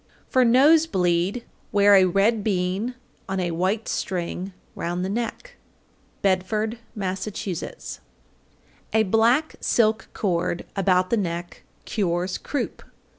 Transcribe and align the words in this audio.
For 0.27 0.43
nose 0.43 0.87
bleed 0.87 1.45
wear 1.71 1.93
a 1.93 2.05
red 2.05 2.43
bean 2.43 2.95
on 3.29 3.39
a 3.39 3.51
white 3.51 3.87
string 3.87 4.51
round 4.73 5.05
the 5.05 5.09
neck. 5.09 5.57
Bedford, 6.23 6.79
Mass. 6.95 7.27
803. 7.27 8.01
A 8.99 9.03
black 9.03 9.57
silk 9.61 10.09
cord 10.13 10.65
about 10.75 11.11
the 11.11 11.17
neck 11.17 11.61
cures 11.85 12.39
croup. 12.39 12.81